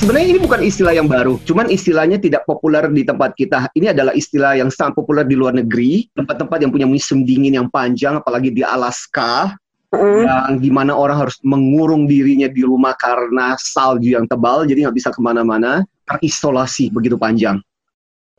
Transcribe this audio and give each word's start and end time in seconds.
Sebenarnya 0.00 0.32
ini 0.32 0.40
bukan 0.40 0.64
istilah 0.64 0.96
yang 0.96 1.04
baru, 1.12 1.36
cuman 1.44 1.68
istilahnya 1.68 2.16
tidak 2.16 2.48
populer 2.48 2.88
di 2.88 3.04
tempat 3.04 3.36
kita. 3.36 3.68
Ini 3.76 3.92
adalah 3.92 4.16
istilah 4.16 4.56
yang 4.56 4.72
sangat 4.72 4.96
populer 4.96 5.28
di 5.28 5.36
luar 5.36 5.52
negeri, 5.52 6.08
tempat-tempat 6.16 6.56
yang 6.56 6.72
punya 6.72 6.88
musim 6.88 7.28
dingin 7.28 7.60
yang 7.60 7.68
panjang, 7.68 8.16
apalagi 8.16 8.48
di 8.48 8.64
Alaska, 8.64 9.52
mm. 9.92 10.24
yang 10.24 10.56
gimana 10.56 10.96
orang 10.96 11.28
harus 11.28 11.36
mengurung 11.44 12.08
dirinya 12.08 12.48
di 12.48 12.64
rumah 12.64 12.96
karena 12.96 13.60
salju 13.60 14.16
yang 14.16 14.24
tebal, 14.24 14.64
jadi 14.64 14.88
nggak 14.88 14.96
bisa 14.96 15.12
ke 15.12 15.20
mana-mana, 15.20 15.84
terisolasi 16.08 16.88
begitu 16.96 17.20
panjang. 17.20 17.60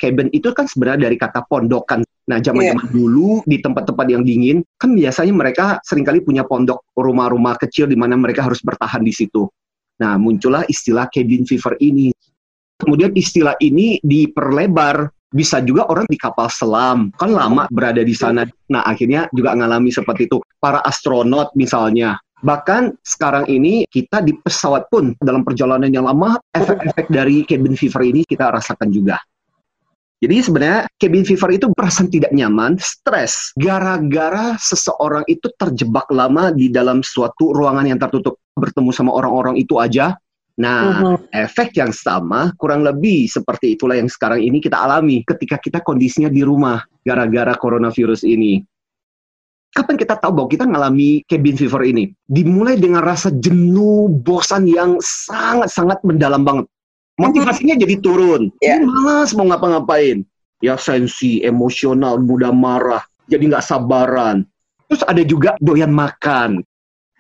Cabin 0.02 0.34
itu 0.34 0.50
kan 0.58 0.66
sebenarnya 0.66 1.14
dari 1.14 1.18
kata 1.22 1.46
pondokan. 1.46 2.02
Nah, 2.26 2.42
zaman-zaman 2.42 2.90
yeah. 2.90 2.94
dulu 2.98 3.46
di 3.46 3.62
tempat-tempat 3.62 4.10
yang 4.10 4.26
dingin, 4.26 4.66
kan 4.82 4.98
biasanya 4.98 5.30
mereka 5.30 5.78
sering 5.86 6.10
kali 6.10 6.26
punya 6.26 6.42
pondok 6.42 6.90
rumah-rumah 6.98 7.54
kecil 7.62 7.86
di 7.86 7.94
mana 7.94 8.18
mereka 8.18 8.50
harus 8.50 8.66
bertahan 8.66 9.06
di 9.06 9.14
situ. 9.14 9.46
Nah, 10.02 10.18
muncullah 10.18 10.66
istilah 10.66 11.06
cabin 11.14 11.46
fever 11.46 11.78
ini. 11.78 12.10
Kemudian 12.82 13.14
istilah 13.14 13.54
ini 13.62 14.02
diperlebar 14.02 15.06
bisa 15.32 15.64
juga 15.64 15.88
orang 15.88 16.04
di 16.12 16.20
kapal 16.20 16.52
selam 16.52 17.14
kan 17.16 17.32
lama 17.32 17.70
berada 17.72 18.04
di 18.04 18.12
sana. 18.12 18.44
Nah 18.68 18.84
akhirnya 18.84 19.32
juga 19.32 19.56
mengalami 19.56 19.94
seperti 19.94 20.28
itu. 20.28 20.44
Para 20.60 20.84
astronot 20.84 21.56
misalnya. 21.56 22.20
Bahkan 22.42 23.06
sekarang 23.06 23.46
ini 23.48 23.86
kita 23.86 24.26
di 24.26 24.34
pesawat 24.34 24.90
pun 24.90 25.14
dalam 25.22 25.46
perjalanan 25.46 25.94
yang 25.94 26.10
lama 26.10 26.42
efek-efek 26.58 27.08
dari 27.14 27.46
cabin 27.46 27.78
fever 27.78 28.02
ini 28.02 28.26
kita 28.26 28.50
rasakan 28.50 28.90
juga. 28.90 29.22
Jadi 30.22 30.38
sebenarnya 30.38 30.86
cabin 31.02 31.26
fever 31.26 31.50
itu 31.58 31.66
perasaan 31.74 32.06
tidak 32.14 32.30
nyaman, 32.30 32.78
stres, 32.78 33.58
gara-gara 33.58 34.54
seseorang 34.62 35.26
itu 35.26 35.50
terjebak 35.58 36.06
lama 36.14 36.54
di 36.54 36.70
dalam 36.70 37.02
suatu 37.02 37.50
ruangan 37.58 37.90
yang 37.90 37.98
tertutup, 37.98 38.38
bertemu 38.54 38.94
sama 38.94 39.18
orang-orang 39.18 39.58
itu 39.58 39.82
aja. 39.82 40.14
Nah, 40.62 41.18
uh-huh. 41.18 41.18
efek 41.34 41.74
yang 41.74 41.90
sama 41.90 42.54
kurang 42.62 42.86
lebih 42.86 43.26
seperti 43.26 43.74
itulah 43.74 43.98
yang 43.98 44.06
sekarang 44.06 44.46
ini 44.46 44.62
kita 44.62 44.78
alami 44.78 45.26
ketika 45.26 45.58
kita 45.58 45.82
kondisinya 45.82 46.30
di 46.30 46.46
rumah 46.46 46.86
gara-gara 47.02 47.58
coronavirus 47.58 48.22
ini. 48.22 48.62
Kapan 49.74 49.98
kita 49.98 50.22
tahu 50.22 50.38
bahwa 50.38 50.50
kita 50.52 50.70
mengalami 50.70 51.26
cabin 51.26 51.58
fever 51.58 51.82
ini? 51.82 52.14
Dimulai 52.30 52.78
dengan 52.78 53.02
rasa 53.02 53.34
jenuh, 53.34 54.06
bosan 54.22 54.70
yang 54.70 55.02
sangat-sangat 55.02 56.04
mendalam 56.06 56.46
banget 56.46 56.70
motivasinya 57.20 57.76
jadi 57.76 57.96
turun. 58.00 58.54
Yeah. 58.64 58.80
Jadi 58.80 58.86
malas 58.88 59.32
mau 59.36 59.50
ngapa-ngapain. 59.50 60.24
Ya 60.62 60.78
sensi, 60.78 61.42
emosional, 61.42 62.22
mudah 62.22 62.54
marah, 62.54 63.02
jadi 63.26 63.50
nggak 63.50 63.66
sabaran. 63.66 64.46
Terus 64.86 65.02
ada 65.10 65.26
juga 65.26 65.58
doyan 65.58 65.90
makan. 65.90 66.62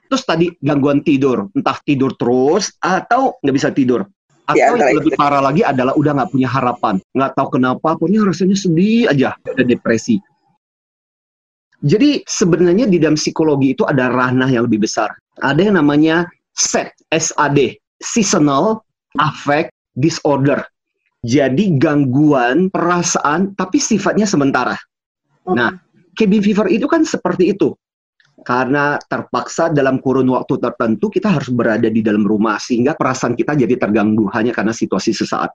Terus 0.06 0.22
tadi 0.30 0.53
gangguan 0.62 1.02
tidur, 1.02 1.50
entah 1.58 1.81
tidur 1.81 2.14
terus 2.22 2.69
atau 2.78 3.42
nggak 3.42 3.56
bisa 3.58 3.73
tidur. 3.73 4.06
Atau 4.45 4.78
ya, 4.78 4.78
yang 4.78 5.02
lebih 5.02 5.17
parah 5.17 5.42
lagi 5.42 5.66
adalah 5.66 5.97
udah 5.97 6.22
nggak 6.22 6.31
punya 6.36 6.50
harapan, 6.52 7.02
nggak 7.17 7.31
tahu 7.34 7.58
kenapa, 7.58 7.97
pokoknya 7.97 8.30
rasanya 8.30 8.58
sedih 8.59 9.09
aja, 9.09 9.34
ada 9.42 9.64
depresi. 9.66 10.22
Jadi 11.81 12.22
sebenarnya 12.30 12.86
di 12.86 13.02
dalam 13.02 13.17
psikologi 13.17 13.73
itu 13.73 13.81
ada 13.89 14.06
ranah 14.12 14.52
yang 14.53 14.69
lebih 14.69 14.86
besar. 14.86 15.17
Ada 15.42 15.66
yang 15.66 15.81
namanya 15.81 16.30
SAD, 16.53 16.94
SAD, 17.09 17.80
seasonal 17.97 18.86
affect 19.17 19.73
disorder. 19.95 20.64
Jadi 21.22 21.78
gangguan 21.78 22.73
perasaan 22.73 23.53
tapi 23.53 23.78
sifatnya 23.78 24.25
sementara. 24.25 24.73
Okay. 25.45 25.53
Nah, 25.53 25.78
cabin 26.17 26.42
fever 26.42 26.67
itu 26.73 26.89
kan 26.89 27.06
seperti 27.06 27.53
itu. 27.53 27.78
Karena 28.42 28.97
terpaksa 28.97 29.69
dalam 29.69 30.02
kurun 30.02 30.34
waktu 30.34 30.58
tertentu 30.58 31.14
kita 31.14 31.30
harus 31.30 31.53
berada 31.53 31.86
di 31.94 32.02
dalam 32.02 32.25
rumah 32.25 32.58
sehingga 32.58 32.97
perasaan 32.97 33.38
kita 33.38 33.53
jadi 33.53 33.78
terganggu 33.78 34.25
hanya 34.34 34.50
karena 34.50 34.73
situasi 34.73 35.14
sesaat. 35.14 35.53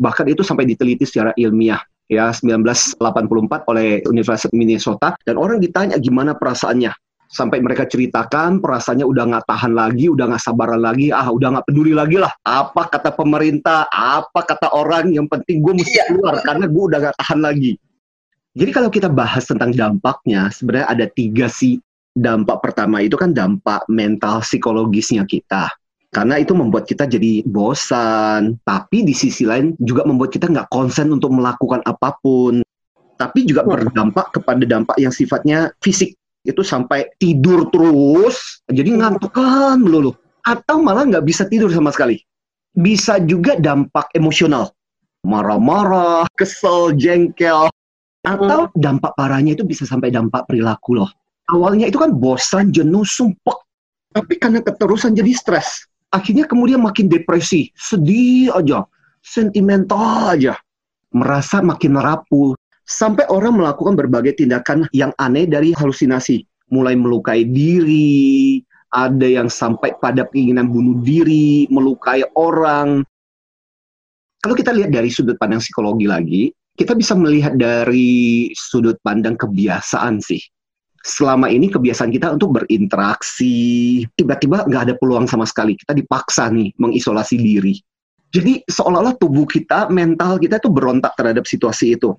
Bahkan 0.00 0.32
itu 0.32 0.40
sampai 0.40 0.64
diteliti 0.64 1.04
secara 1.04 1.36
ilmiah 1.36 1.80
ya 2.08 2.32
1984 2.32 3.68
oleh 3.68 4.00
Universitas 4.08 4.54
Minnesota 4.54 5.18
dan 5.26 5.36
orang 5.36 5.60
ditanya 5.60 5.98
gimana 6.00 6.38
perasaannya 6.38 6.94
sampai 7.26 7.58
mereka 7.58 7.86
ceritakan 7.86 8.62
perasaannya 8.62 9.06
udah 9.06 9.24
nggak 9.26 9.46
tahan 9.46 9.72
lagi, 9.74 10.06
udah 10.10 10.24
nggak 10.30 10.42
sabaran 10.42 10.82
lagi, 10.82 11.10
ah 11.10 11.28
udah 11.30 11.58
nggak 11.58 11.66
peduli 11.66 11.92
lagi 11.92 12.16
lah. 12.22 12.32
Apa 12.46 12.86
kata 12.90 13.12
pemerintah, 13.14 13.90
apa 13.90 14.40
kata 14.46 14.72
orang, 14.72 15.12
yang 15.12 15.26
penting 15.26 15.62
gue 15.62 15.82
mesti 15.82 15.98
iya. 15.98 16.06
keluar 16.10 16.38
karena 16.42 16.66
gue 16.70 16.82
udah 16.82 16.98
nggak 17.02 17.16
tahan 17.18 17.40
lagi. 17.42 17.72
Jadi 18.56 18.70
kalau 18.72 18.88
kita 18.88 19.12
bahas 19.12 19.44
tentang 19.44 19.76
dampaknya, 19.76 20.48
sebenarnya 20.48 20.88
ada 20.88 21.06
tiga 21.12 21.46
sih. 21.50 21.76
Dampak 22.16 22.64
pertama 22.64 23.04
itu 23.04 23.12
kan 23.20 23.36
dampak 23.36 23.84
mental 23.92 24.40
psikologisnya 24.40 25.28
kita. 25.28 25.68
Karena 26.08 26.40
itu 26.40 26.56
membuat 26.56 26.88
kita 26.88 27.04
jadi 27.04 27.44
bosan, 27.44 28.56
tapi 28.64 29.04
di 29.04 29.12
sisi 29.12 29.44
lain 29.44 29.76
juga 29.76 30.08
membuat 30.08 30.32
kita 30.32 30.48
nggak 30.48 30.72
konsen 30.72 31.12
untuk 31.12 31.28
melakukan 31.36 31.84
apa 31.84 32.16
pun. 32.24 32.64
Tapi 33.20 33.44
juga 33.44 33.68
berdampak 33.68 34.32
kepada 34.32 34.64
dampak 34.64 34.96
yang 34.96 35.12
sifatnya 35.12 35.68
fisik 35.84 36.16
itu 36.46 36.62
sampai 36.62 37.10
tidur 37.18 37.66
terus, 37.74 38.62
jadi 38.70 38.94
ngantuk 38.94 39.34
kan 39.34 39.82
melulu. 39.82 40.14
Atau 40.46 40.78
malah 40.80 41.02
nggak 41.04 41.26
bisa 41.26 41.44
tidur 41.50 41.68
sama 41.74 41.90
sekali. 41.90 42.22
Bisa 42.70 43.18
juga 43.18 43.58
dampak 43.58 44.14
emosional. 44.14 44.70
Marah-marah, 45.26 46.30
kesel, 46.38 46.94
jengkel. 46.94 47.66
Atau 48.22 48.70
hmm. 48.70 48.78
dampak 48.78 49.12
parahnya 49.18 49.58
itu 49.58 49.66
bisa 49.66 49.82
sampai 49.82 50.14
dampak 50.14 50.46
perilaku 50.46 51.02
loh. 51.02 51.10
Awalnya 51.50 51.90
itu 51.90 51.98
kan 51.98 52.14
bosan, 52.14 52.70
jenuh, 52.70 53.06
sumpah. 53.06 53.58
Tapi 54.14 54.38
karena 54.38 54.62
keterusan 54.62 55.14
jadi 55.14 55.30
stres. 55.34 55.86
Akhirnya 56.14 56.46
kemudian 56.46 56.82
makin 56.82 57.10
depresi, 57.10 57.70
sedih 57.74 58.54
aja, 58.54 58.86
sentimental 59.22 60.30
aja. 60.34 60.54
Merasa 61.10 61.62
makin 61.62 61.98
rapuh, 61.98 62.54
sampai 62.86 63.26
orang 63.28 63.58
melakukan 63.58 63.98
berbagai 63.98 64.38
tindakan 64.38 64.86
yang 64.94 65.10
aneh 65.18 65.44
dari 65.44 65.74
halusinasi, 65.74 66.46
mulai 66.70 66.94
melukai 66.94 67.42
diri, 67.42 68.62
ada 68.94 69.26
yang 69.26 69.50
sampai 69.50 69.92
pada 69.98 70.24
keinginan 70.30 70.70
bunuh 70.70 71.02
diri, 71.02 71.66
melukai 71.68 72.22
orang. 72.38 73.02
Kalau 74.40 74.54
kita 74.54 74.70
lihat 74.70 74.94
dari 74.94 75.10
sudut 75.10 75.34
pandang 75.42 75.58
psikologi 75.58 76.06
lagi, 76.06 76.42
kita 76.78 76.94
bisa 76.94 77.18
melihat 77.18 77.58
dari 77.58 78.48
sudut 78.54 78.94
pandang 79.02 79.34
kebiasaan 79.34 80.22
sih. 80.22 80.38
Selama 81.06 81.46
ini 81.46 81.70
kebiasaan 81.70 82.10
kita 82.10 82.34
untuk 82.34 82.62
berinteraksi, 82.62 84.02
tiba-tiba 84.18 84.66
nggak 84.66 84.82
ada 84.90 84.94
peluang 84.98 85.26
sama 85.30 85.46
sekali. 85.46 85.78
Kita 85.78 85.94
dipaksa 85.94 86.50
nih 86.50 86.74
mengisolasi 86.78 87.38
diri. 87.38 87.78
Jadi 88.34 88.66
seolah-olah 88.66 89.14
tubuh 89.14 89.46
kita, 89.46 89.86
mental 89.86 90.42
kita 90.42 90.58
itu 90.58 90.66
berontak 90.66 91.14
terhadap 91.14 91.46
situasi 91.46 91.94
itu 91.94 92.10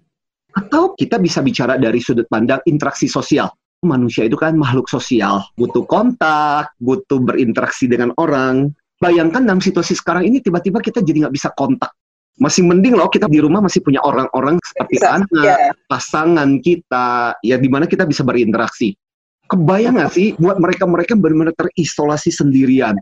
atau 0.57 0.97
kita 0.97 1.21
bisa 1.21 1.45
bicara 1.45 1.77
dari 1.77 2.01
sudut 2.01 2.25
pandang 2.25 2.57
interaksi 2.65 3.05
sosial. 3.05 3.53
Manusia 3.85 4.25
itu 4.25 4.33
kan 4.33 4.57
makhluk 4.57 4.89
sosial, 4.89 5.45
butuh 5.53 5.85
kontak, 5.85 6.73
butuh 6.81 7.21
berinteraksi 7.21 7.85
dengan 7.85 8.09
orang. 8.17 8.73
Bayangkan 8.97 9.45
dalam 9.45 9.61
situasi 9.61 9.93
sekarang 9.93 10.25
ini 10.25 10.41
tiba-tiba 10.41 10.81
kita 10.81 11.05
jadi 11.05 11.29
nggak 11.29 11.35
bisa 11.37 11.53
kontak. 11.53 11.93
Masih 12.41 12.65
mending 12.65 12.97
loh 12.97 13.05
kita 13.05 13.29
di 13.29 13.37
rumah 13.37 13.61
masih 13.61 13.85
punya 13.85 14.01
orang-orang 14.01 14.57
seperti 14.65 14.97
bisa, 14.97 15.21
anak, 15.21 15.45
yeah. 15.45 15.73
pasangan 15.85 16.49
kita, 16.61 17.37
ya 17.45 17.57
di 17.61 17.69
mana 17.69 17.85
kita 17.85 18.09
bisa 18.09 18.25
berinteraksi. 18.25 18.97
Kebayang 19.45 20.01
nggak 20.01 20.11
sih 20.13 20.33
buat 20.41 20.57
mereka-mereka 20.57 21.13
benar-benar 21.13 21.53
terisolasi 21.53 22.33
sendirian? 22.33 22.97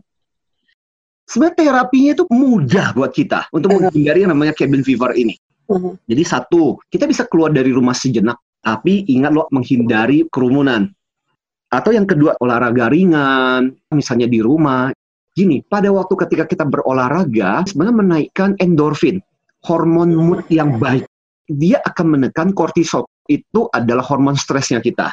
Sebenarnya 1.24 1.56
terapinya 1.58 2.10
itu 2.20 2.24
mudah 2.28 2.86
buat 2.92 3.12
kita 3.16 3.48
untuk 3.50 3.76
menghindari 3.80 4.28
yang 4.28 4.36
namanya 4.36 4.52
cabin 4.56 4.84
fever 4.84 5.16
ini. 5.16 5.34
Uh-huh. 5.66 5.94
Jadi 6.06 6.22
satu, 6.22 6.78
kita 6.86 7.10
bisa 7.10 7.26
keluar 7.26 7.50
dari 7.50 7.74
rumah 7.74 7.94
sejenak, 7.94 8.38
tapi 8.62 9.02
ingat 9.10 9.34
lo 9.34 9.50
menghindari 9.50 10.26
kerumunan. 10.30 10.86
Atau 11.66 11.90
yang 11.90 12.06
kedua, 12.06 12.38
olahraga 12.38 12.86
ringan, 12.86 13.74
misalnya 13.90 14.30
di 14.30 14.38
rumah. 14.38 14.94
Gini, 15.36 15.60
pada 15.66 15.90
waktu 15.92 16.14
ketika 16.24 16.48
kita 16.48 16.64
berolahraga, 16.64 17.66
sebenarnya 17.66 17.96
menaikkan 18.00 18.50
endorfin, 18.62 19.20
hormon 19.66 20.14
mood 20.14 20.46
yang 20.48 20.78
baik. 20.78 21.04
Dia 21.50 21.82
akan 21.82 22.16
menekan 22.16 22.54
kortisol. 22.54 23.04
Itu 23.26 23.66
adalah 23.74 24.06
hormon 24.06 24.38
stresnya 24.38 24.78
kita. 24.78 25.10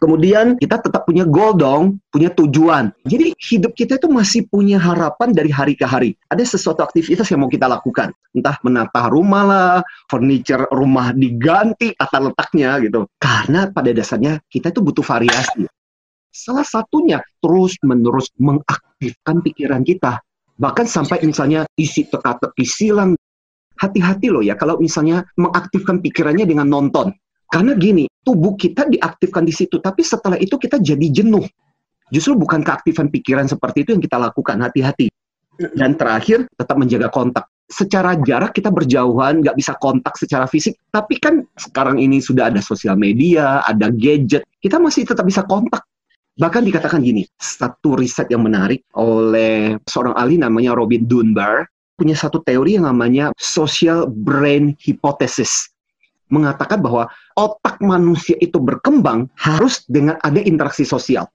Kemudian 0.00 0.56
kita 0.56 0.80
tetap 0.80 1.04
punya 1.04 1.28
goal 1.28 1.60
dong, 1.60 2.00
punya 2.08 2.32
tujuan. 2.32 2.88
Jadi 3.04 3.36
hidup 3.36 3.76
kita 3.76 4.00
itu 4.00 4.08
masih 4.08 4.48
punya 4.48 4.80
harapan 4.80 5.36
dari 5.36 5.52
hari 5.52 5.76
ke 5.76 5.84
hari. 5.84 6.16
Ada 6.32 6.56
sesuatu 6.56 6.80
aktivitas 6.80 7.28
yang 7.28 7.44
mau 7.44 7.52
kita 7.52 7.68
lakukan. 7.68 8.08
Entah 8.32 8.56
menata 8.64 9.12
rumah 9.12 9.44
lah, 9.44 9.76
furniture 10.08 10.64
rumah 10.72 11.12
diganti 11.12 11.92
tata 11.92 12.16
letaknya 12.16 12.80
gitu. 12.80 13.04
Karena 13.20 13.68
pada 13.68 13.92
dasarnya 13.92 14.40
kita 14.48 14.72
itu 14.72 14.80
butuh 14.80 15.04
variasi. 15.04 15.68
Salah 16.32 16.64
satunya 16.64 17.20
terus 17.44 17.76
menerus 17.84 18.32
mengaktifkan 18.40 19.44
pikiran 19.44 19.84
kita. 19.84 20.24
Bahkan 20.56 20.88
sampai 20.88 21.20
misalnya 21.28 21.68
isi 21.76 22.08
teka-teki 22.08 22.64
silang. 22.64 23.12
Hati-hati 23.76 24.32
loh 24.32 24.40
ya 24.40 24.56
kalau 24.56 24.80
misalnya 24.80 25.28
mengaktifkan 25.36 26.00
pikirannya 26.00 26.48
dengan 26.48 26.72
nonton. 26.72 27.12
Karena 27.50 27.74
gini, 27.74 28.06
tubuh 28.22 28.54
kita 28.54 28.86
diaktifkan 28.86 29.42
di 29.42 29.50
situ, 29.50 29.82
tapi 29.82 30.06
setelah 30.06 30.38
itu 30.38 30.54
kita 30.54 30.78
jadi 30.78 31.06
jenuh. 31.10 31.42
Justru 32.14 32.38
bukan 32.38 32.62
keaktifan 32.62 33.10
pikiran 33.10 33.50
seperti 33.50 33.82
itu 33.82 33.90
yang 33.98 34.02
kita 34.02 34.22
lakukan, 34.22 34.62
hati-hati. 34.62 35.10
Dan 35.58 35.98
terakhir, 35.98 36.46
tetap 36.54 36.78
menjaga 36.78 37.10
kontak. 37.10 37.50
Secara 37.70 38.18
jarak 38.22 38.54
kita 38.54 38.70
berjauhan, 38.70 39.42
nggak 39.42 39.58
bisa 39.58 39.74
kontak 39.78 40.14
secara 40.18 40.46
fisik. 40.46 40.78
Tapi 40.90 41.18
kan 41.18 41.42
sekarang 41.58 41.98
ini 41.98 42.22
sudah 42.22 42.50
ada 42.50 42.62
sosial 42.62 42.94
media, 42.94 43.62
ada 43.66 43.90
gadget. 43.94 44.46
Kita 44.62 44.78
masih 44.78 45.06
tetap 45.06 45.26
bisa 45.26 45.42
kontak. 45.46 45.86
Bahkan 46.38 46.62
dikatakan 46.66 47.02
gini, 47.02 47.26
satu 47.38 47.98
riset 47.98 48.30
yang 48.30 48.46
menarik 48.46 48.86
oleh 48.94 49.78
seorang 49.86 50.14
ahli 50.14 50.38
namanya 50.38 50.74
Robin 50.74 51.04
Dunbar, 51.06 51.66
punya 51.94 52.16
satu 52.16 52.40
teori 52.42 52.78
yang 52.78 52.88
namanya 52.90 53.30
social 53.36 54.08
brain 54.08 54.74
hypothesis. 54.80 55.69
Mengatakan 56.30 56.78
bahwa 56.78 57.10
otak 57.34 57.82
manusia 57.82 58.38
itu 58.38 58.56
berkembang 58.62 59.26
harus 59.34 59.82
dengan 59.90 60.16
ada 60.22 60.38
interaksi 60.38 60.86
sosial 60.86 61.26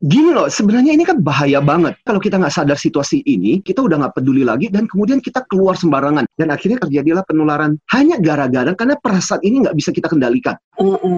gini 0.00 0.32
loh, 0.32 0.48
sebenarnya 0.48 0.96
ini 0.96 1.04
kan 1.04 1.20
bahaya 1.20 1.60
banget. 1.60 2.00
Kalau 2.08 2.16
kita 2.16 2.40
nggak 2.40 2.52
sadar 2.56 2.80
situasi 2.80 3.20
ini, 3.28 3.60
kita 3.60 3.84
udah 3.84 4.00
nggak 4.00 4.16
peduli 4.16 4.42
lagi, 4.42 4.72
dan 4.72 4.88
kemudian 4.88 5.20
kita 5.20 5.44
keluar 5.44 5.76
sembarangan. 5.76 6.24
Dan 6.40 6.48
akhirnya 6.48 6.80
terjadilah 6.80 7.20
penularan 7.28 7.76
hanya 7.92 8.16
gara-gara 8.16 8.72
karena 8.72 8.96
perasaan 8.96 9.44
ini 9.44 9.68
nggak 9.68 9.76
bisa 9.76 9.92
kita 9.92 10.08
kendalikan. 10.08 10.56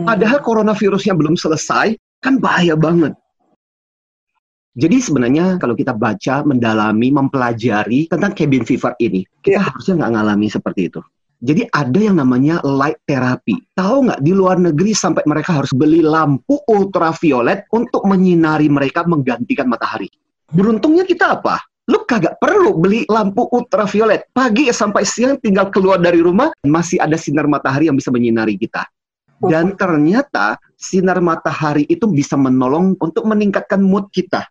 Padahal 0.02 0.42
coronavirusnya 0.42 1.14
belum 1.14 1.38
selesai, 1.38 1.94
kan 2.18 2.42
bahaya 2.42 2.74
banget. 2.74 3.14
Jadi 4.72 5.04
sebenarnya 5.04 5.60
kalau 5.60 5.76
kita 5.76 5.92
baca, 5.92 6.42
mendalami, 6.42 7.12
mempelajari 7.12 8.08
tentang 8.08 8.32
cabin 8.32 8.64
fever 8.64 8.96
ini, 8.98 9.22
kita 9.44 9.60
yeah. 9.60 9.64
harusnya 9.68 10.00
nggak 10.00 10.12
ngalami 10.16 10.48
seperti 10.48 10.80
itu. 10.88 11.00
Jadi 11.42 11.66
ada 11.74 11.98
yang 11.98 12.22
namanya 12.22 12.62
light 12.62 13.02
therapy. 13.02 13.58
Tahu 13.74 14.06
nggak 14.06 14.22
di 14.22 14.30
luar 14.30 14.62
negeri 14.62 14.94
sampai 14.94 15.26
mereka 15.26 15.58
harus 15.58 15.74
beli 15.74 15.98
lampu 15.98 16.62
ultraviolet 16.70 17.66
untuk 17.74 18.06
menyinari 18.06 18.70
mereka 18.70 19.02
menggantikan 19.02 19.66
matahari. 19.66 20.06
Beruntungnya 20.54 21.02
kita 21.02 21.34
apa? 21.42 21.58
Lu 21.90 22.06
kagak 22.06 22.38
perlu 22.38 22.78
beli 22.78 23.02
lampu 23.10 23.50
ultraviolet. 23.50 24.30
Pagi 24.30 24.70
sampai 24.70 25.02
siang 25.02 25.34
tinggal 25.42 25.66
keluar 25.74 25.98
dari 25.98 26.22
rumah, 26.22 26.54
masih 26.62 27.02
ada 27.02 27.18
sinar 27.18 27.50
matahari 27.50 27.90
yang 27.90 27.98
bisa 27.98 28.14
menyinari 28.14 28.54
kita. 28.54 28.86
Dan 29.42 29.74
ternyata 29.74 30.62
sinar 30.78 31.18
matahari 31.18 31.82
itu 31.90 32.06
bisa 32.06 32.38
menolong 32.38 32.94
untuk 33.02 33.26
meningkatkan 33.26 33.82
mood 33.82 34.06
kita. 34.14 34.46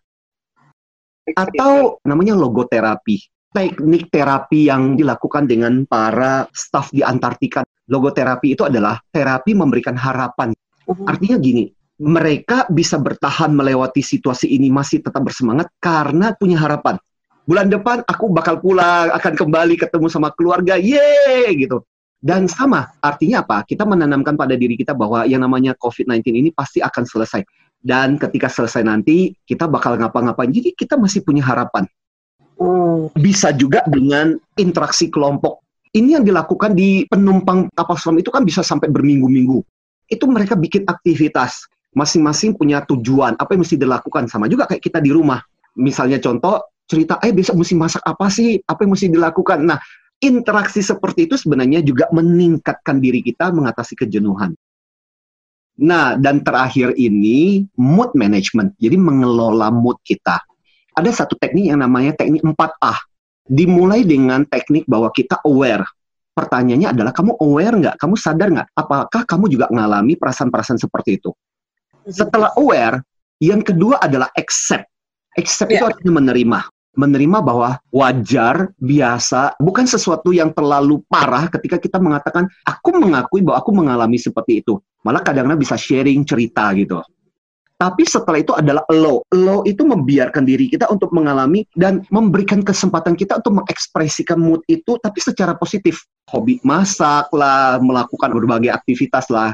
Atau 1.32 2.04
namanya 2.04 2.36
logoterapi 2.36 3.32
teknik 3.52 4.08
terapi 4.08 4.72
yang 4.72 4.96
dilakukan 4.96 5.44
dengan 5.46 5.84
para 5.84 6.48
staf 6.50 6.88
di 6.90 7.04
Antartika. 7.04 7.62
Logoterapi 7.86 8.56
itu 8.56 8.64
adalah 8.64 8.98
terapi 9.12 9.52
memberikan 9.52 9.94
harapan. 9.94 10.56
Uh-huh. 10.88 11.06
Artinya 11.06 11.36
gini, 11.36 11.68
mereka 12.02 12.66
bisa 12.72 12.98
bertahan 12.98 13.52
melewati 13.52 14.00
situasi 14.02 14.50
ini 14.50 14.72
masih 14.72 15.04
tetap 15.04 15.22
bersemangat 15.22 15.70
karena 15.78 16.34
punya 16.34 16.58
harapan. 16.58 16.98
Bulan 17.46 17.68
depan 17.68 18.02
aku 18.06 18.32
bakal 18.32 18.58
pulang, 18.58 19.12
akan 19.12 19.32
kembali 19.34 19.74
ketemu 19.76 20.06
sama 20.08 20.32
keluarga, 20.34 20.78
ye 20.78 21.52
gitu. 21.58 21.82
Dan 22.22 22.46
sama, 22.46 22.86
artinya 23.02 23.42
apa? 23.42 23.66
Kita 23.66 23.82
menanamkan 23.82 24.38
pada 24.38 24.54
diri 24.54 24.78
kita 24.78 24.94
bahwa 24.94 25.26
yang 25.26 25.42
namanya 25.42 25.74
COVID-19 25.74 26.22
ini 26.38 26.50
pasti 26.54 26.78
akan 26.78 27.02
selesai. 27.02 27.42
Dan 27.82 28.14
ketika 28.14 28.46
selesai 28.46 28.86
nanti, 28.86 29.34
kita 29.42 29.66
bakal 29.66 29.98
ngapa-ngapain. 29.98 30.54
Jadi 30.54 30.70
kita 30.78 30.94
masih 30.94 31.26
punya 31.26 31.42
harapan. 31.42 31.82
Bisa 33.16 33.52
juga 33.54 33.84
dengan 33.88 34.36
interaksi 34.56 35.08
kelompok. 35.08 35.62
Ini 35.92 36.20
yang 36.20 36.24
dilakukan 36.24 36.72
di 36.72 37.04
penumpang 37.04 37.68
kapal 37.76 38.00
selam 38.00 38.16
itu 38.16 38.32
kan 38.32 38.48
bisa 38.48 38.64
sampai 38.64 38.88
berminggu-minggu. 38.88 39.60
Itu 40.08 40.24
mereka 40.24 40.56
bikin 40.56 40.88
aktivitas. 40.88 41.68
Masing-masing 41.92 42.56
punya 42.56 42.80
tujuan. 42.88 43.36
Apa 43.36 43.52
yang 43.52 43.60
mesti 43.60 43.76
dilakukan. 43.76 44.24
Sama 44.24 44.48
juga 44.48 44.64
kayak 44.64 44.80
kita 44.80 45.04
di 45.04 45.12
rumah. 45.12 45.44
Misalnya 45.76 46.16
contoh, 46.16 46.64
cerita, 46.88 47.20
eh 47.20 47.32
besok 47.32 47.60
mesti 47.60 47.76
masak 47.76 48.02
apa 48.08 48.32
sih? 48.32 48.56
Apa 48.64 48.88
yang 48.88 48.96
mesti 48.96 49.12
dilakukan? 49.12 49.68
Nah, 49.68 49.76
interaksi 50.24 50.80
seperti 50.80 51.28
itu 51.28 51.36
sebenarnya 51.36 51.84
juga 51.84 52.08
meningkatkan 52.08 52.96
diri 52.96 53.20
kita 53.20 53.52
mengatasi 53.52 53.92
kejenuhan. 53.92 54.56
Nah, 55.82 56.16
dan 56.20 56.40
terakhir 56.44 56.96
ini 56.96 57.68
mood 57.76 58.12
management. 58.16 58.76
Jadi 58.80 58.96
mengelola 58.96 59.68
mood 59.68 60.00
kita 60.04 60.40
ada 60.92 61.10
satu 61.12 61.34
teknik 61.40 61.72
yang 61.72 61.80
namanya 61.80 62.12
teknik 62.16 62.44
4A. 62.44 62.94
Dimulai 63.48 64.06
dengan 64.06 64.44
teknik 64.46 64.86
bahwa 64.86 65.10
kita 65.10 65.40
aware. 65.44 65.84
Pertanyaannya 66.32 66.88
adalah 66.96 67.12
kamu 67.12 67.36
aware 67.40 67.74
nggak? 67.76 67.96
Kamu 68.00 68.14
sadar 68.16 68.48
nggak? 68.48 68.68
Apakah 68.72 69.22
kamu 69.28 69.52
juga 69.52 69.68
mengalami 69.68 70.16
perasaan-perasaan 70.16 70.80
seperti 70.80 71.20
itu? 71.20 71.30
Setelah 72.08 72.56
aware, 72.56 73.04
yang 73.42 73.60
kedua 73.60 74.00
adalah 74.00 74.32
accept. 74.32 74.88
Accept 75.36 75.70
yeah. 75.72 75.80
itu 75.80 75.84
artinya 75.92 76.12
menerima. 76.22 76.60
Menerima 76.92 77.38
bahwa 77.40 77.80
wajar, 77.88 78.68
biasa, 78.76 79.56
bukan 79.56 79.88
sesuatu 79.88 80.28
yang 80.32 80.52
terlalu 80.52 81.00
parah 81.08 81.48
ketika 81.48 81.80
kita 81.80 81.96
mengatakan, 81.96 82.44
aku 82.68 82.92
mengakui 83.00 83.40
bahwa 83.40 83.58
aku 83.64 83.70
mengalami 83.72 84.20
seperti 84.20 84.60
itu. 84.60 84.76
Malah 85.04 85.24
kadang-kadang 85.24 85.60
bisa 85.60 85.76
sharing 85.76 86.20
cerita 86.28 86.68
gitu. 86.76 87.00
Tapi 87.82 88.06
setelah 88.06 88.38
itu 88.38 88.54
adalah 88.54 88.86
low. 88.94 89.26
Low 89.34 89.66
itu 89.66 89.82
membiarkan 89.82 90.46
diri 90.46 90.70
kita 90.70 90.86
untuk 90.86 91.10
mengalami 91.10 91.66
dan 91.74 92.06
memberikan 92.14 92.62
kesempatan 92.62 93.18
kita 93.18 93.42
untuk 93.42 93.58
mengekspresikan 93.58 94.38
mood 94.38 94.62
itu 94.70 94.94
tapi 95.02 95.18
secara 95.18 95.58
positif. 95.58 96.06
Hobi 96.30 96.62
masak 96.62 97.26
lah, 97.34 97.82
melakukan 97.82 98.30
berbagai 98.30 98.70
aktivitas 98.70 99.26
lah. 99.34 99.50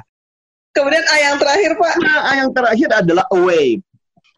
Kemudian 0.77 1.01
A 1.09 1.17
yang 1.25 1.37
terakhir 1.41 1.73
Pak. 1.81 1.95
Nah, 2.05 2.21
A 2.29 2.33
yang 2.45 2.51
terakhir 2.53 2.89
adalah 2.93 3.25
away. 3.33 3.81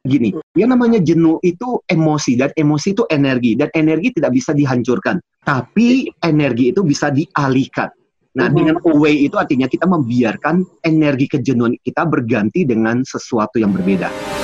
Gini, 0.06 0.32
yang 0.54 0.70
namanya 0.70 1.02
jenuh 1.02 1.42
itu 1.42 1.82
emosi 1.90 2.38
dan 2.38 2.54
emosi 2.54 2.94
itu 2.94 3.04
energi 3.10 3.58
dan 3.58 3.74
energi 3.74 4.14
tidak 4.14 4.38
bisa 4.38 4.54
dihancurkan. 4.54 5.18
Tapi 5.42 6.06
energi 6.22 6.70
itu 6.70 6.86
bisa 6.86 7.10
dialihkan. 7.10 7.90
Nah, 8.30 8.46
uh-huh. 8.46 8.54
dengan 8.54 8.76
away 8.86 9.26
itu 9.26 9.34
artinya 9.34 9.66
kita 9.66 9.90
membiarkan 9.90 10.62
energi 10.86 11.26
kejenuhan 11.26 11.74
kita 11.82 12.06
berganti 12.06 12.62
dengan 12.62 13.02
sesuatu 13.02 13.58
yang 13.58 13.74
berbeda. 13.74 14.39